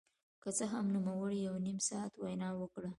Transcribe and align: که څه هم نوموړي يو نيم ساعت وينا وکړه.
که 0.43 0.49
څه 0.57 0.65
هم 0.73 0.85
نوموړي 0.95 1.39
يو 1.47 1.55
نيم 1.65 1.79
ساعت 1.89 2.13
وينا 2.23 2.49
وکړه. 2.55 2.89